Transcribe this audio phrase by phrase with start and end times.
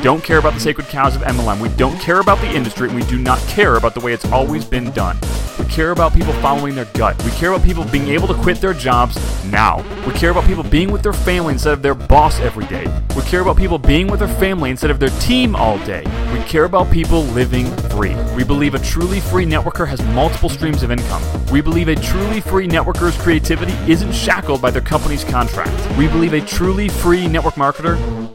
[0.00, 1.60] Don't care about the sacred cows of MLM.
[1.60, 4.24] We don't care about the industry, and we do not care about the way it's
[4.26, 5.18] always been done.
[5.58, 7.20] We care about people following their gut.
[7.24, 9.84] We care about people being able to quit their jobs now.
[10.06, 12.86] We care about people being with their family instead of their boss every day.
[13.16, 16.04] We care about people being with their family instead of their team all day.
[16.32, 18.14] We care about people living free.
[18.36, 21.22] We believe a truly free networker has multiple streams of income.
[21.50, 25.98] We believe a truly free networker's creativity isn't shackled by their company's contract.
[25.98, 27.96] We believe a truly free network marketer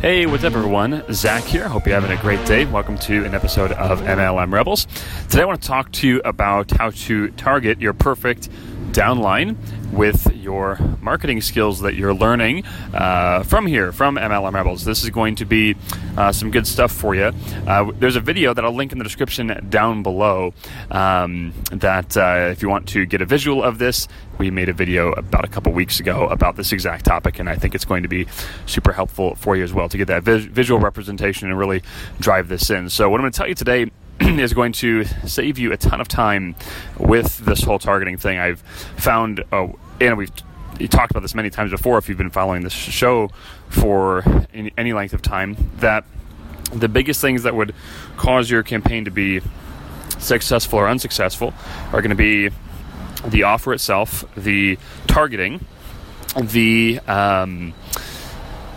[0.00, 1.02] Hey, what's up, everyone?
[1.12, 1.66] Zach here.
[1.66, 2.64] Hope you're having a great day.
[2.64, 4.86] Welcome to an episode of MLM Rebels.
[5.28, 8.48] Today, I want to talk to you about how to target your perfect
[8.92, 9.56] downline
[9.92, 12.64] with your marketing skills that you're learning
[12.94, 14.84] uh, from here, from MLM Rebels.
[14.84, 15.76] This is going to be
[16.16, 17.32] uh, some good stuff for you.
[17.66, 20.52] Uh, there's a video that I'll link in the description down below
[20.90, 24.08] um, that uh, if you want to get a visual of this,
[24.38, 27.56] we made a video about a couple weeks ago about this exact topic, and I
[27.56, 28.26] think it's going to be
[28.66, 31.82] super helpful for you as well to get that vis- visual representation and really
[32.20, 32.88] drive this in.
[32.88, 33.87] So, what I'm going to tell you today
[34.38, 36.54] is going to save you a ton of time
[36.98, 38.38] with this whole targeting thing.
[38.38, 39.68] I've found, uh,
[40.00, 40.32] and we've
[40.90, 43.30] talked about this many times before if you've been following this show
[43.68, 44.22] for
[44.52, 46.04] any, any length of time, that
[46.72, 47.74] the biggest things that would
[48.16, 49.40] cause your campaign to be
[50.18, 51.54] successful or unsuccessful
[51.92, 52.50] are going to be
[53.26, 55.64] the offer itself, the targeting,
[56.40, 57.74] the um,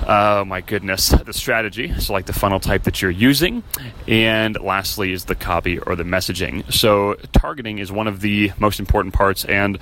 [0.07, 3.63] Oh my goodness, the strategy, so like the funnel type that you're using,
[4.07, 6.71] and lastly is the copy or the messaging.
[6.71, 9.77] So targeting is one of the most important parts, and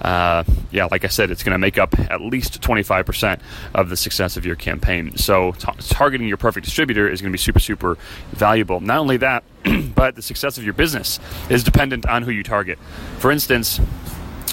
[0.00, 3.40] uh, yeah, like I said, it's going to make up at least 25%
[3.74, 5.16] of the success of your campaign.
[5.16, 7.96] So t- targeting your perfect distributor is going to be super, super
[8.32, 8.80] valuable.
[8.80, 9.44] Not only that,
[9.94, 11.18] but the success of your business
[11.48, 12.78] is dependent on who you target.
[13.18, 13.80] For instance,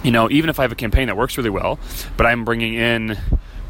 [0.04, 1.78] you know, even if I have a campaign that works really well,
[2.16, 3.18] but I'm bringing in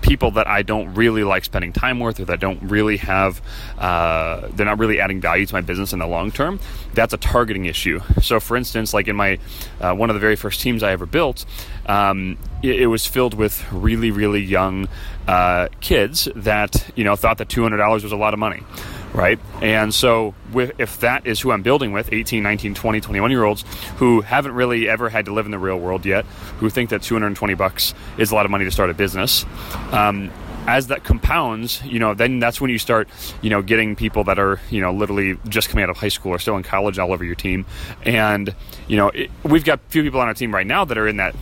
[0.01, 3.41] people that I don't really like spending time with or that don't really have,
[3.77, 6.59] uh, they're not really adding value to my business in the long term,
[6.93, 7.99] that's a targeting issue.
[8.21, 9.39] So, for instance, like in my,
[9.79, 11.45] uh, one of the very first teams I ever built,
[11.85, 14.87] um, it, it, was filled with really, really young
[15.27, 18.63] uh, kids that, you know, thought that $200 was a lot of money
[19.13, 19.39] right?
[19.61, 23.63] And so, if that is who I'm building with 18, 19, 20, 21 year olds
[23.97, 26.25] who haven't really ever had to live in the real world yet,
[26.59, 29.45] who think that 220 bucks is a lot of money to start a business.
[29.91, 30.31] Um,
[30.67, 33.09] as that compounds, you know, then that's when you start,
[33.41, 36.31] you know, getting people that are, you know, literally just coming out of high school
[36.31, 37.65] or still in college all over your team.
[38.03, 38.53] And,
[38.87, 41.17] you know, it, we've got few people on our team right now that are in
[41.17, 41.35] that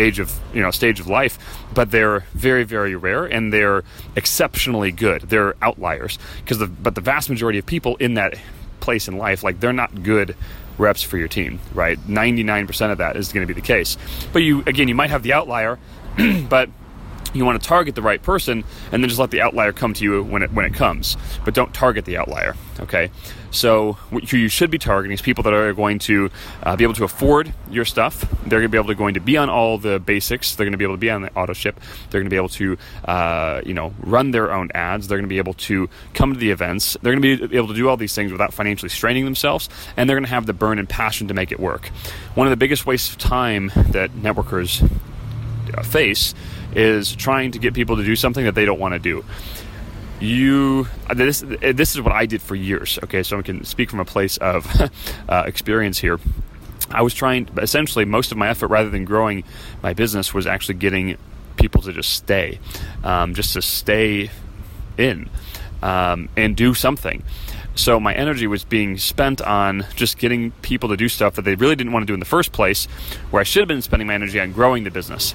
[0.00, 1.38] age of you know stage of life
[1.74, 3.84] but they're very very rare and they're
[4.16, 5.22] exceptionally good.
[5.22, 8.34] They're outliers because the but the vast majority of people in that
[8.80, 10.34] place in life like they're not good
[10.78, 11.98] reps for your team right?
[12.08, 13.96] 99% of that is going to be the case.
[14.32, 15.78] But you again you might have the outlier
[16.48, 16.70] but
[17.32, 20.04] you want to target the right person and then just let the outlier come to
[20.04, 21.16] you when it when it comes.
[21.44, 23.10] But don't target the outlier okay?
[23.50, 26.30] So who you should be targeting is people that are going to
[26.62, 28.20] uh, be able to afford your stuff.
[28.46, 30.54] They're going to be able to going to be on all the basics.
[30.54, 31.80] They're going to be able to be on the auto ship.
[32.10, 35.08] They're going to be able to uh, you know run their own ads.
[35.08, 36.96] They're going to be able to come to the events.
[37.02, 40.08] They're going to be able to do all these things without financially straining themselves and
[40.08, 41.88] they're going to have the burn and passion to make it work.
[42.34, 44.88] One of the biggest wastes of time that networkers
[45.84, 46.34] face
[46.74, 49.24] is trying to get people to do something that they don't want to do.
[50.20, 52.98] You, uh, this, uh, this is what I did for years.
[53.04, 54.66] Okay, so I can speak from a place of
[55.28, 56.20] uh, experience here.
[56.90, 59.44] I was trying, essentially, most of my effort, rather than growing
[59.82, 61.16] my business, was actually getting
[61.56, 62.58] people to just stay,
[63.04, 64.30] um, just to stay
[64.98, 65.30] in
[65.82, 67.22] um, and do something.
[67.80, 71.54] So my energy was being spent on just getting people to do stuff that they
[71.54, 72.84] really didn't want to do in the first place,
[73.30, 75.34] where I should have been spending my energy on growing the business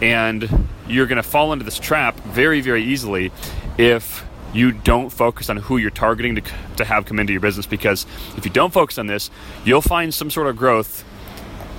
[0.00, 3.30] and you're going to fall into this trap very very easily
[3.78, 6.42] if you don't focus on who you're targeting to,
[6.76, 8.04] to have come into your business because
[8.36, 9.30] if you don't focus on this
[9.64, 11.04] you'll find some sort of growth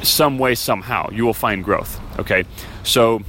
[0.03, 1.99] some way, somehow, you will find growth.
[2.19, 2.45] Okay,
[2.83, 3.21] so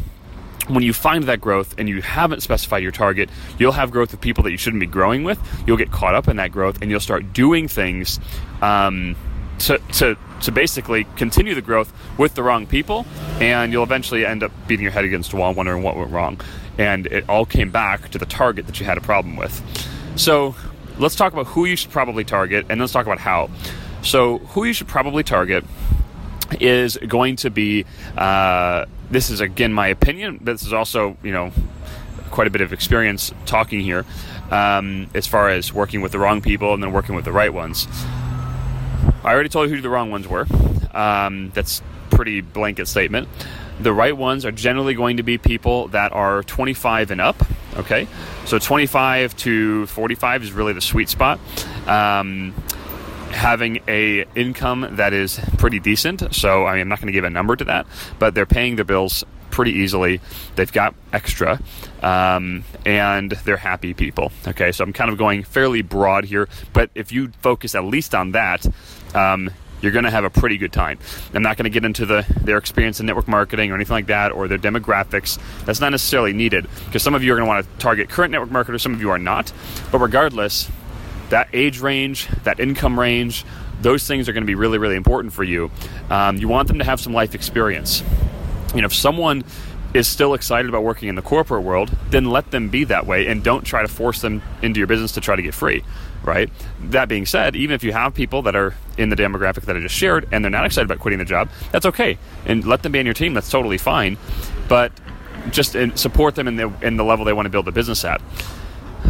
[0.68, 4.20] when you find that growth and you haven't specified your target, you'll have growth with
[4.20, 5.38] people that you shouldn't be growing with.
[5.66, 8.18] You'll get caught up in that growth and you'll start doing things
[8.62, 9.16] um,
[9.60, 13.06] to, to, to basically continue the growth with the wrong people.
[13.40, 16.40] And you'll eventually end up beating your head against the wall, wondering what went wrong.
[16.78, 19.62] And it all came back to the target that you had a problem with.
[20.16, 20.54] So
[20.98, 23.50] let's talk about who you should probably target and let's talk about how.
[24.02, 25.64] So, who you should probably target
[26.60, 27.84] is going to be
[28.16, 31.52] uh, this is again my opinion but this is also you know
[32.30, 34.04] quite a bit of experience talking here
[34.50, 37.52] um, as far as working with the wrong people and then working with the right
[37.52, 37.86] ones.
[39.24, 40.46] I already told you who the wrong ones were.
[40.92, 43.28] Um, that's pretty blanket statement.
[43.80, 47.42] The right ones are generally going to be people that are 25 and up
[47.76, 48.06] okay?
[48.44, 51.38] So 25 to 45 is really the sweet spot.
[51.86, 52.54] Um,
[53.36, 56.34] having a income that is pretty decent.
[56.34, 57.86] So I mean, I'm not going to give a number to that,
[58.18, 60.20] but they're paying their bills pretty easily.
[60.56, 61.60] They've got extra,
[62.02, 64.32] um, and they're happy people.
[64.46, 68.14] Okay, so I'm kind of going fairly broad here, but if you focus at least
[68.14, 68.66] on that.
[69.14, 69.50] Um,
[69.82, 70.98] you're going to have a pretty good time.
[71.34, 74.06] I'm not going to get into the their experience in network marketing or anything like
[74.06, 75.38] that, or their demographics.
[75.66, 78.32] That's not necessarily needed because some of you are going to want to target current
[78.32, 79.52] network marketers, some of you are not.
[79.92, 80.70] But regardless,
[81.30, 83.44] that age range, that income range,
[83.80, 85.70] those things are going to be really, really important for you.
[86.10, 88.02] Um, you want them to have some life experience.
[88.74, 89.44] You know, if someone
[89.94, 93.26] is still excited about working in the corporate world, then let them be that way
[93.26, 95.82] and don't try to force them into your business to try to get free,
[96.22, 96.50] right?
[96.80, 99.80] That being said, even if you have people that are in the demographic that I
[99.80, 102.18] just shared and they're not excited about quitting the job, that's okay.
[102.44, 104.18] And let them be on your team, that's totally fine.
[104.68, 104.92] But
[105.50, 108.20] just support them in the, in the level they want to build the business at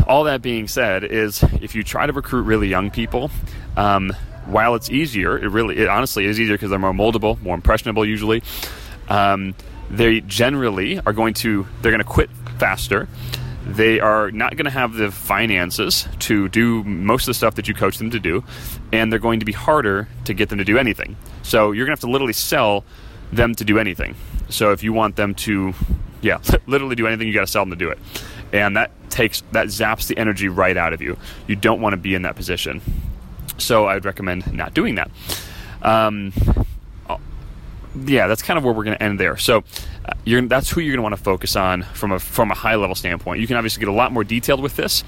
[0.07, 3.31] all that being said, is if you try to recruit really young people,
[3.77, 4.13] um,
[4.47, 8.05] while it's easier, it really, it honestly is easier because they're more moldable, more impressionable
[8.05, 8.43] usually.
[9.09, 9.55] Um,
[9.91, 13.09] they generally are going to they're going to quit faster.
[13.67, 17.67] They are not going to have the finances to do most of the stuff that
[17.67, 18.45] you coach them to do,
[18.93, 21.17] and they're going to be harder to get them to do anything.
[21.43, 22.85] So you're going to have to literally sell
[23.33, 24.15] them to do anything.
[24.49, 25.75] So if you want them to,
[26.23, 27.99] yeah, literally do anything, you got to sell them to do it
[28.53, 31.17] and that takes that zaps the energy right out of you.
[31.47, 32.81] You don't want to be in that position.
[33.59, 35.11] So I'd recommend not doing that.
[35.83, 36.33] Um,
[38.05, 39.37] yeah, that's kind of where we're going to end there.
[39.37, 39.65] So,
[40.05, 40.13] uh,
[40.49, 42.95] that's who you're going to want to focus on from a from a high level
[42.95, 43.41] standpoint.
[43.41, 45.03] You can obviously get a lot more detailed with this.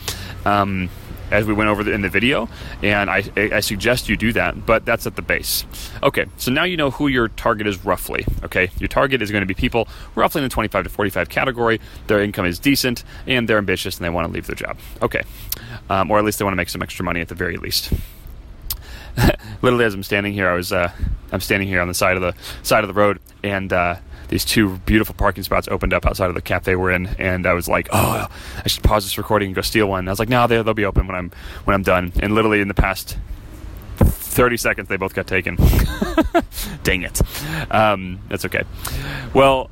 [0.45, 0.89] Um,
[1.31, 2.49] as we went over the, in the video,
[2.83, 5.65] and I, I suggest you do that, but that's at the base.
[6.03, 8.25] Okay, so now you know who your target is roughly.
[8.45, 11.81] Okay, your target is going to be people roughly in the 25 to 45 category.
[12.07, 14.79] Their income is decent, and they're ambitious, and they want to leave their job.
[15.03, 15.23] Okay,
[15.91, 17.93] um, or at least they want to make some extra money at the very least.
[19.63, 20.93] Literally, as I'm standing here, I was uh,
[21.33, 23.97] I'm standing here on the side of the side of the road, and uh,
[24.29, 27.55] these two beautiful parking spots opened up outside of the cafe we're in, and I
[27.55, 28.29] was like, oh,
[28.65, 30.01] I should pause this recording and go steal one.
[30.01, 31.33] And I was like, no, they'll be open when I'm
[31.65, 32.13] when I'm done.
[32.21, 33.19] And literally in the past
[33.99, 35.57] 30 seconds, they both got taken.
[36.85, 37.21] Dang it.
[37.73, 38.63] Um, that's okay.
[39.35, 39.71] Well,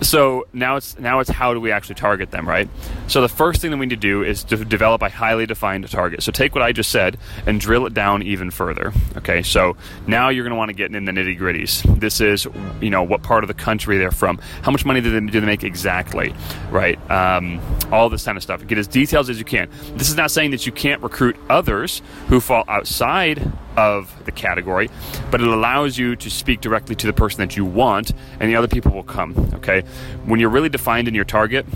[0.00, 2.68] so now it's now it's how do we actually target them, right?
[3.06, 5.88] So the first thing that we need to do is to develop a highly defined
[5.90, 6.22] target.
[6.22, 8.92] So take what I just said and drill it down even further.
[9.16, 9.76] Okay, so
[10.06, 11.82] now you're going to want to get in the nitty gritties.
[12.00, 12.46] This is
[12.80, 15.40] you know what part of the country they're from, how much money do they, do
[15.40, 16.34] they make exactly,
[16.70, 16.98] right?
[17.10, 17.60] Um,
[17.92, 18.66] all this kind of stuff.
[18.66, 19.68] Get as detailed as you can.
[19.94, 24.90] This is not saying that you can't recruit others who fall outside of the category,
[25.30, 28.56] but it allows you to speak directly to the person that you want, and the
[28.56, 29.34] other people will come.
[29.54, 29.82] Okay,
[30.24, 31.66] when you're really defined in your target,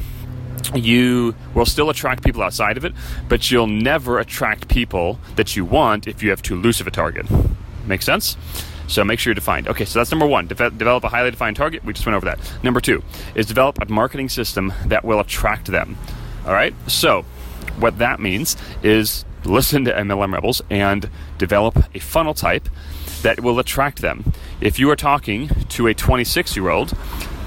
[0.75, 2.93] you will still attract people outside of it,
[3.29, 6.91] but you'll never attract people that you want if you have too loose of a
[6.91, 7.27] target.
[7.87, 8.37] Make sense?
[8.87, 9.69] So make sure you're defined.
[9.69, 10.47] Okay, so that's number one.
[10.47, 11.85] De- develop a highly defined target.
[11.85, 12.39] We just went over that.
[12.63, 13.03] Number two
[13.35, 15.97] is develop a marketing system that will attract them.
[16.47, 16.75] All right.
[16.87, 17.25] So
[17.79, 21.09] what that means is listen to MLM Rebels and
[21.39, 22.69] develop a funnel type
[23.23, 24.33] that will attract them.
[24.61, 26.97] If you are talking to a 26 year old,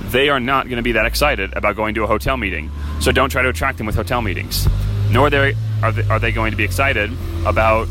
[0.03, 2.71] they are not going to be that excited about going to a hotel meeting.
[2.99, 4.67] So don't try to attract them with hotel meetings.
[5.11, 7.11] Nor are they, are they, are they going to be excited
[7.45, 7.87] about,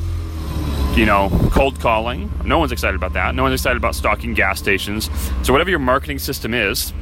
[0.94, 2.30] you know, cold calling.
[2.44, 3.34] No one's excited about that.
[3.34, 5.10] No one's excited about stalking gas stations.
[5.42, 6.92] So whatever your marketing system is,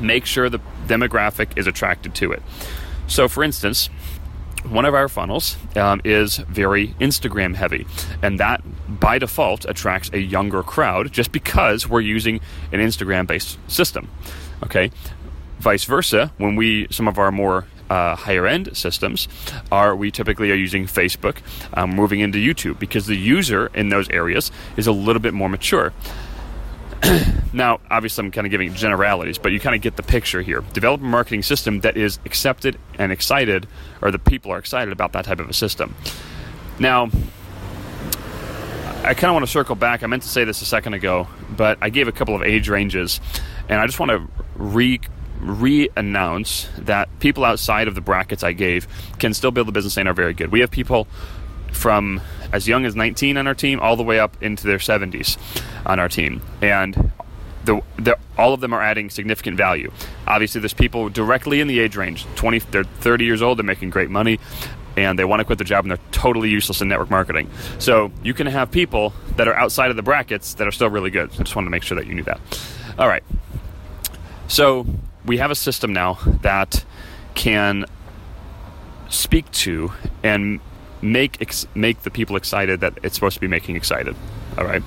[0.00, 2.42] make sure the demographic is attracted to it.
[3.06, 3.88] So for instance,
[4.70, 7.86] one of our funnels um, is very Instagram heavy,
[8.22, 12.40] and that by default attracts a younger crowd just because we're using
[12.72, 14.08] an Instagram based system.
[14.62, 14.90] Okay,
[15.58, 19.28] vice versa, when we some of our more uh, higher end systems
[19.70, 21.36] are we typically are using Facebook,
[21.74, 25.48] um, moving into YouTube because the user in those areas is a little bit more
[25.48, 25.92] mature.
[27.52, 30.62] now, obviously, I'm kind of giving generalities, but you kind of get the picture here.
[30.72, 33.66] Develop a marketing system that is accepted and excited,
[34.02, 35.94] or the people are excited about that type of a system.
[36.78, 37.10] Now,
[39.04, 40.02] I kind of want to circle back.
[40.02, 42.68] I meant to say this a second ago, but I gave a couple of age
[42.68, 43.20] ranges,
[43.68, 45.00] and I just want to re
[45.38, 50.08] re-announce that people outside of the brackets I gave can still build a business and
[50.08, 50.50] are very good.
[50.50, 51.06] We have people
[51.72, 52.22] from
[52.56, 55.36] as young as 19 on our team all the way up into their 70s
[55.84, 57.12] on our team, and
[57.66, 59.92] the, the, all of them are adding significant value.
[60.26, 63.90] Obviously, there's people directly in the age range 20, they're 30 years old, they're making
[63.90, 64.40] great money
[64.96, 67.50] and they want to quit their job and they're totally useless in network marketing.
[67.78, 71.10] So you can have people that are outside of the brackets that are still really
[71.10, 71.30] good.
[71.34, 72.40] I just wanted to make sure that you knew that.
[72.98, 73.22] All right.
[74.48, 74.86] So
[75.26, 76.82] we have a system now that
[77.34, 77.84] can
[79.10, 80.60] speak to and
[81.02, 84.16] make ex- make the people excited that it's supposed to be making excited.
[84.58, 84.82] All right.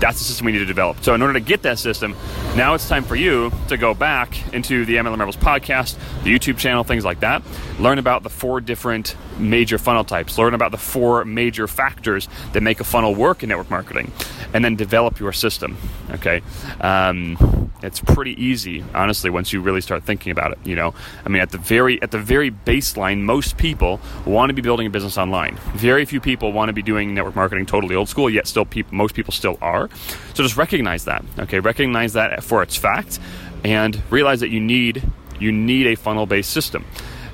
[0.00, 1.04] That's the system we need to develop.
[1.04, 2.16] So, in order to get that system,
[2.56, 6.58] now it's time for you to go back into the MLM Rebels podcast, the YouTube
[6.58, 7.40] channel, things like that.
[7.78, 10.36] Learn about the four different major funnel types.
[10.38, 14.10] Learn about the four major factors that make a funnel work in network marketing,
[14.52, 15.76] and then develop your system.
[16.10, 16.42] Okay.
[16.80, 20.58] Um, it's pretty easy, honestly, once you really start thinking about it.
[20.64, 24.54] You know, I mean, at the very at the very baseline, most people want to
[24.54, 25.56] be building a business online.
[25.74, 28.30] Very few people want to be doing network marketing totally old school.
[28.30, 29.88] Yet, still, people, most people still are.
[30.34, 31.24] So just recognize that.
[31.38, 33.18] Okay, recognize that for its fact,
[33.64, 35.02] and realize that you need
[35.38, 36.84] you need a funnel based system,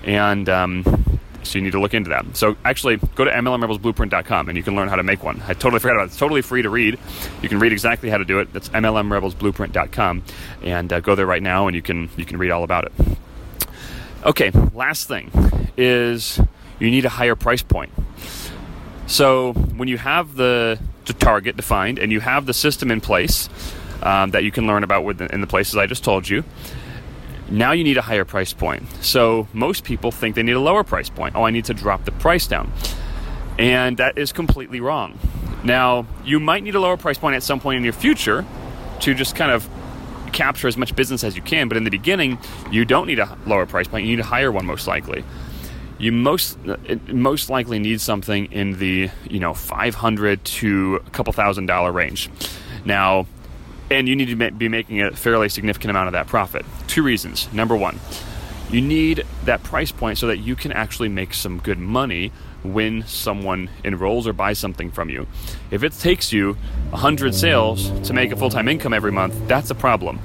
[0.05, 1.18] and um,
[1.49, 2.37] so you need to look into that.
[2.37, 5.43] So actually, go to MLMRebelsBlueprint.com and you can learn how to make one.
[5.47, 6.07] I totally forgot about it.
[6.07, 6.99] It's totally free to read.
[7.43, 8.53] You can read exactly how to do it.
[8.53, 10.23] That's MLMRebelsBlueprint.com,
[10.63, 12.93] and uh, go there right now and you can you can read all about it.
[14.25, 15.31] Okay, last thing
[15.77, 16.41] is
[16.79, 17.93] you need a higher price point.
[19.07, 23.49] So when you have the, the target defined and you have the system in place
[24.03, 26.45] um, that you can learn about within, in the places I just told you,
[27.51, 28.85] now you need a higher price point.
[29.01, 31.35] So most people think they need a lower price point.
[31.35, 32.73] Oh, I need to drop the price down.
[33.59, 35.19] And that is completely wrong.
[35.65, 38.45] Now, you might need a lower price point at some point in your future
[39.01, 39.69] to just kind of
[40.33, 42.39] capture as much business as you can, but in the beginning,
[42.71, 44.07] you don't need a lower price point.
[44.07, 45.25] You need a higher one most likely.
[45.99, 46.59] You most
[47.09, 52.31] most likely need something in the, you know, 500 to a couple thousand dollar range.
[52.85, 53.27] Now,
[53.91, 56.65] and you need to be making a fairly significant amount of that profit.
[56.87, 57.51] Two reasons.
[57.53, 57.99] Number one,
[58.71, 63.07] you need that price point so that you can actually make some good money when
[63.07, 65.27] someone enrolls or buys something from you.
[65.71, 66.55] If it takes you
[66.91, 70.21] 100 sales to make a full time income every month, that's a problem.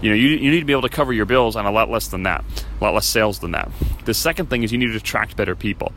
[0.00, 1.90] You know, you, you need to be able to cover your bills on a lot
[1.90, 2.44] less than that,
[2.80, 3.70] a lot less sales than that.
[4.04, 5.92] The second thing is you need to attract better people.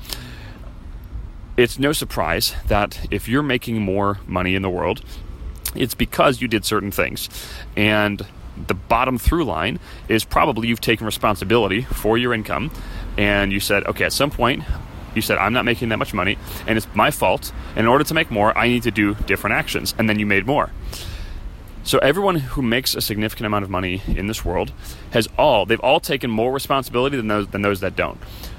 [1.55, 5.03] It's no surprise that if you're making more money in the world,
[5.75, 7.29] it's because you did certain things.
[7.75, 8.25] And
[8.67, 12.71] the bottom through line is probably you've taken responsibility for your income
[13.17, 14.63] and you said, okay, at some point,
[15.15, 16.37] you said, I'm not making that much money
[16.67, 17.51] and it's my fault.
[17.69, 19.93] And in order to make more, I need to do different actions.
[19.97, 20.71] And then you made more.
[21.85, 24.71] So everyone who makes a significant amount of money in this world
[25.11, 28.17] has all they've all taken more responsibility than those than those that don't.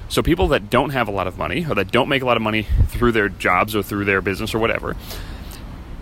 [0.09, 2.37] So people that don't have a lot of money or that don't make a lot
[2.37, 4.95] of money through their jobs or through their business or whatever,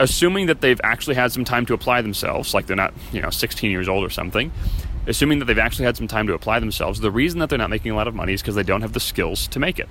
[0.03, 3.29] assuming that they've actually had some time to apply themselves, like they're not, you know,
[3.29, 4.51] 16 years old or something,
[5.07, 7.69] assuming that they've actually had some time to apply themselves, the reason that they're not
[7.69, 9.89] making a lot of money is because they don't have the skills to make it.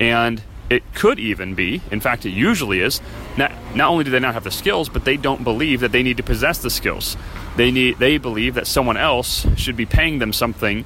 [0.00, 3.00] And it could even be, in fact, it usually is,
[3.36, 6.02] not, not only do they not have the skills, but they don't believe that they
[6.02, 7.16] need to possess the skills.
[7.56, 10.84] They, need, they believe that someone else should be paying them something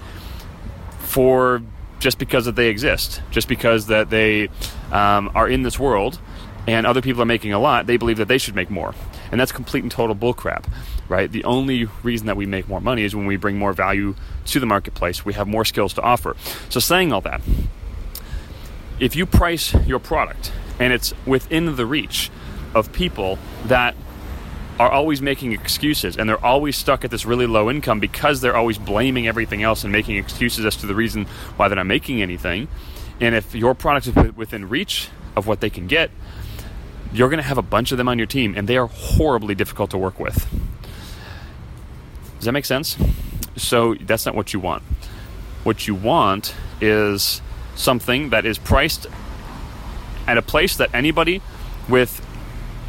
[0.98, 1.62] for
[2.00, 4.48] just because that they exist, just because that they
[4.92, 6.18] um, are in this world
[6.66, 8.94] and other people are making a lot, they believe that they should make more.
[9.30, 10.64] And that's complete and total bullcrap,
[11.08, 11.30] right?
[11.30, 14.14] The only reason that we make more money is when we bring more value
[14.46, 15.24] to the marketplace.
[15.24, 16.36] We have more skills to offer.
[16.68, 17.40] So, saying all that,
[18.98, 22.30] if you price your product and it's within the reach
[22.74, 23.94] of people that
[24.78, 28.56] are always making excuses and they're always stuck at this really low income because they're
[28.56, 31.24] always blaming everything else and making excuses as to the reason
[31.56, 32.68] why they're not making anything.
[33.20, 36.10] And if your product is within reach of what they can get,
[37.12, 39.54] you're going to have a bunch of them on your team, and they are horribly
[39.54, 40.46] difficult to work with.
[42.36, 42.96] Does that make sense?
[43.56, 44.82] So that's not what you want.
[45.64, 47.40] What you want is
[47.74, 49.06] something that is priced
[50.26, 51.40] at a place that anybody
[51.88, 52.24] with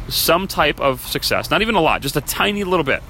[0.08, 3.02] some type of success, not even a lot, just a tiny little bit,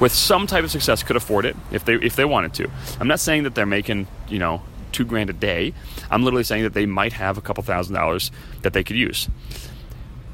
[0.00, 2.70] with some type of success could afford it if they if they wanted to.
[3.00, 5.72] I'm not saying that they're making, you know, 2 grand a day.
[6.10, 8.30] I'm literally saying that they might have a couple thousand dollars
[8.62, 9.28] that they could use.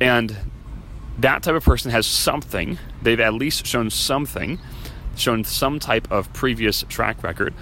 [0.02, 0.36] And
[1.20, 4.58] that type of person has something, they've at least shown something,
[5.14, 7.54] shown some type of previous track record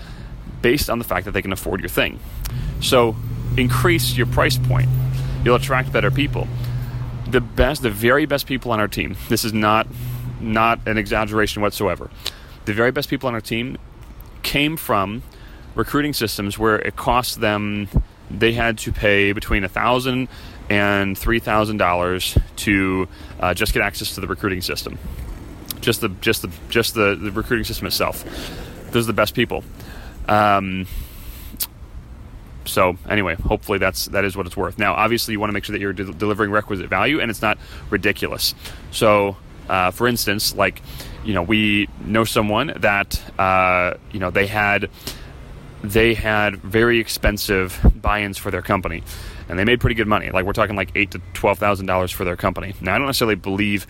[0.62, 2.18] based on the fact that they can afford your thing.
[2.80, 3.14] So
[3.58, 4.88] increase your price point.
[5.44, 6.48] You'll attract better people.
[7.28, 9.16] The best, the very best people on our team.
[9.28, 9.86] This is not
[10.40, 12.10] not an exaggeration whatsoever.
[12.64, 13.76] The very best people on our team
[14.42, 15.22] came from
[15.74, 17.88] recruiting systems where it cost them
[18.30, 20.28] they had to pay between a thousand
[20.68, 23.08] and three thousand dollars to
[23.40, 24.98] uh, just get access to the recruiting system.
[25.80, 28.24] Just the just the just the, the recruiting system itself.
[28.92, 29.64] Those are the best people.
[30.28, 30.86] Um,
[32.64, 34.78] so anyway, hopefully that's that is what it's worth.
[34.78, 37.42] Now, obviously, you want to make sure that you're de- delivering requisite value and it's
[37.42, 37.58] not
[37.90, 38.54] ridiculous.
[38.92, 39.36] So,
[39.68, 40.82] uh, for instance, like
[41.24, 44.88] you know, we know someone that uh, you know they had
[45.82, 49.02] they had very expensive buy-ins for their company
[49.50, 50.30] and they made pretty good money.
[50.30, 52.74] Like we're talking like eight to twelve thousand dollars for their company.
[52.80, 53.86] Now i don't necessarily believe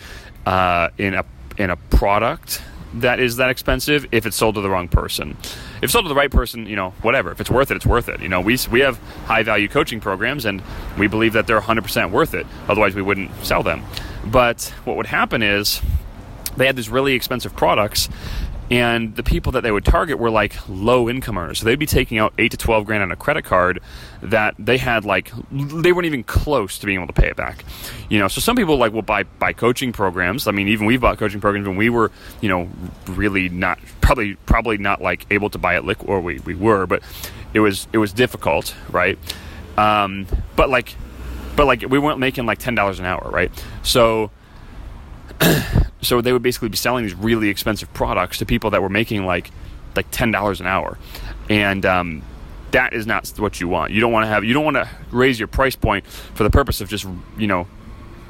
[0.47, 1.25] uh, in a
[1.59, 2.63] in a product
[2.95, 5.37] that is that expensive if it's sold to the wrong person.
[5.83, 7.31] If sold to the right person you know whatever.
[7.31, 8.21] If it's worth it it's worth it.
[8.21, 10.63] You know we, we have high value coaching programs and
[10.99, 12.47] we believe that they're 100% worth it.
[12.69, 13.85] Otherwise we wouldn't sell them.
[14.25, 15.83] But what would happen is
[16.57, 18.09] they had these really expensive products
[18.71, 21.59] and the people that they would target were like low income earners.
[21.59, 23.81] So they'd be taking out eight to twelve grand on a credit card
[24.23, 27.65] that they had like they weren't even close to being able to pay it back.
[28.09, 30.47] You know, so some people like will buy buy coaching programs.
[30.47, 32.69] I mean, even we bought coaching programs when we were, you know,
[33.09, 36.87] really not probably probably not like able to buy it liquid or we, we were,
[36.87, 37.03] but
[37.53, 39.19] it was it was difficult, right?
[39.77, 40.95] Um, but like
[41.57, 43.51] but like we weren't making like ten dollars an hour, right?
[43.83, 44.31] So
[46.03, 49.25] so they would basically be selling these really expensive products to people that were making
[49.27, 49.51] like
[49.97, 50.99] like ten dollars an hour,
[51.49, 52.23] and um,
[52.73, 53.93] that is not what you want.
[53.93, 56.51] You don't want to have you don't want to raise your price point for the
[56.51, 57.67] purpose of just you know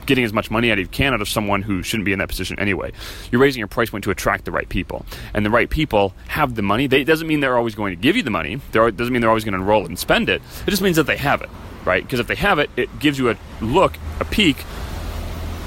[0.07, 2.19] getting as much money out of you can out of someone who shouldn't be in
[2.19, 2.91] that position anyway.
[3.31, 6.55] You're raising your price point to attract the right people, and the right people have
[6.55, 6.87] the money.
[6.87, 8.55] They, it doesn't mean they're always going to give you the money.
[8.55, 10.43] it doesn't mean they're always going to enroll and spend it.
[10.67, 11.51] It just means that they have it,
[11.85, 12.03] right?
[12.03, 14.57] Because if they have it, it gives you a look, a peek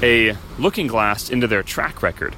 [0.04, 2.36] a looking glass into their track record,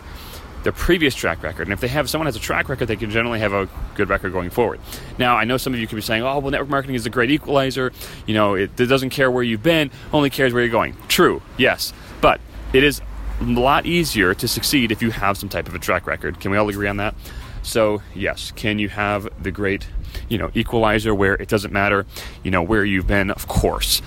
[0.63, 1.67] their previous track record.
[1.67, 4.09] And if they have someone has a track record, they can generally have a good
[4.09, 4.79] record going forward.
[5.19, 7.11] Now, I know some of you could be saying, "Oh, well, network marketing is a
[7.11, 7.93] great equalizer.
[8.25, 11.43] You know, it, it doesn't care where you've been, only cares where you're going." True,
[11.59, 12.41] yes, but
[12.73, 13.03] it is
[13.41, 16.39] a lot easier to succeed if you have some type of a track record.
[16.41, 17.15] Can we all agree on that?
[17.63, 19.89] So, yes, can you have the great,
[20.29, 22.07] you know, equalizer where it doesn't matter,
[22.45, 23.33] you know, where you've been?
[23.33, 24.03] Of course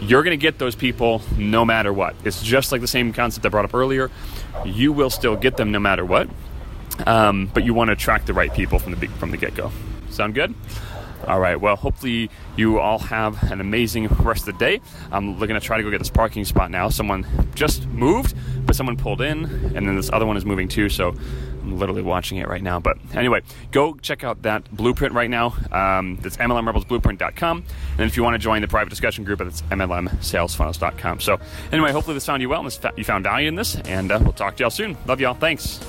[0.00, 2.14] you're going to get those people no matter what.
[2.24, 4.10] It's just like the same concept I brought up earlier.
[4.64, 6.28] You will still get them no matter what,
[7.06, 9.70] um, but you want to attract the right people from the from the get go.
[10.10, 10.54] Sound good?
[11.26, 11.60] All right.
[11.60, 14.80] Well, hopefully you all have an amazing rest of the day.
[15.10, 16.88] I'm looking to try to go get this parking spot now.
[16.88, 18.34] Someone just moved,
[18.66, 20.88] but someone pulled in, and then this other one is moving too.
[20.88, 21.14] So
[21.62, 22.80] I'm literally watching it right now.
[22.80, 25.54] But anyway, go check out that blueprint right now.
[25.70, 27.64] Um, that's MLMRebelsBlueprint.com.
[27.98, 31.20] And if you want to join the private discussion group, it's MLMSalesFunnels.com.
[31.20, 31.38] So
[31.72, 33.76] anyway, hopefully this found you well and this, you found value in this.
[33.76, 34.96] And uh, we'll talk to y'all soon.
[35.06, 35.34] Love y'all.
[35.34, 35.80] Thanks.